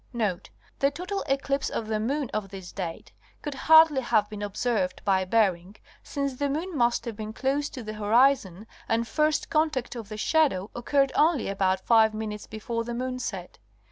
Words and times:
Note.—The 0.13 0.89
total 0.89 1.21
eclipse 1.29 1.69
of 1.69 1.85
the 1.85 1.99
moon 1.99 2.31
of 2.33 2.49
this 2.49 2.71
date 2.71 3.11
could 3.43 3.53
hardly 3.53 4.01
have 4.01 4.27
been 4.31 4.41
observed 4.41 5.05
by 5.05 5.23
Bering, 5.25 5.75
since 6.01 6.33
the 6.37 6.49
moon 6.49 6.75
must 6.75 7.05
have 7.05 7.15
been 7.15 7.33
close 7.33 7.69
to 7.69 7.83
the 7.83 7.93
horizon 7.93 8.65
and 8.89 9.07
first 9.07 9.51
contact 9.51 9.95
of 9.95 10.09
the 10.09 10.17
shadow 10.17 10.71
occurred 10.73 11.11
only 11.13 11.49
about 11.49 11.85
five 11.85 12.15
minutes 12.15 12.47
before 12.47 12.83
the 12.83 12.95
moon 12.95 13.19
set. 13.19 13.59